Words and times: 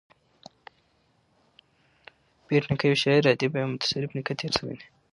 بېټ 2.45 2.63
نیکه 2.69 2.85
یو 2.87 2.97
شاعر 3.03 3.23
ادیب 3.31 3.51
او 3.55 3.61
یو 3.63 3.71
متصرف 3.73 4.09
نېکه 4.15 4.33
تېر 4.39 4.51
سوى 4.57 4.73
دﺉ. 4.77 4.83